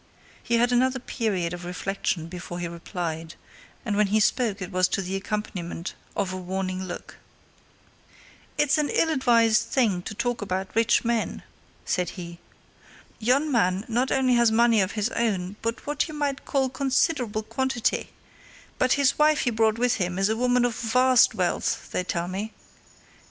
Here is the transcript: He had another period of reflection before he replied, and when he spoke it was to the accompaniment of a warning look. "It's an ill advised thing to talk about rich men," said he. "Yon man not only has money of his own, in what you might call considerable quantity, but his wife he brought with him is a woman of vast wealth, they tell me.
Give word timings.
He 0.41 0.55
had 0.57 0.71
another 0.71 0.97
period 0.97 1.53
of 1.53 1.63
reflection 1.63 2.25
before 2.25 2.57
he 2.57 2.67
replied, 2.67 3.35
and 3.85 3.95
when 3.95 4.07
he 4.07 4.19
spoke 4.19 4.59
it 4.59 4.71
was 4.71 4.87
to 4.87 5.01
the 5.03 5.15
accompaniment 5.15 5.93
of 6.15 6.33
a 6.33 6.37
warning 6.37 6.85
look. 6.85 7.17
"It's 8.57 8.79
an 8.79 8.89
ill 8.89 9.11
advised 9.11 9.61
thing 9.67 10.01
to 10.01 10.15
talk 10.15 10.41
about 10.41 10.75
rich 10.75 11.05
men," 11.05 11.43
said 11.85 12.09
he. 12.17 12.39
"Yon 13.19 13.51
man 13.51 13.85
not 13.87 14.11
only 14.11 14.33
has 14.33 14.51
money 14.51 14.81
of 14.81 14.93
his 14.93 15.09
own, 15.09 15.55
in 15.67 15.75
what 15.83 16.07
you 16.07 16.15
might 16.15 16.45
call 16.45 16.69
considerable 16.69 17.43
quantity, 17.43 18.09
but 18.79 18.93
his 18.93 19.19
wife 19.19 19.41
he 19.41 19.51
brought 19.51 19.77
with 19.77 19.97
him 19.97 20.17
is 20.17 20.29
a 20.29 20.35
woman 20.35 20.65
of 20.65 20.73
vast 20.75 21.35
wealth, 21.35 21.89
they 21.91 22.03
tell 22.03 22.27
me. 22.27 22.51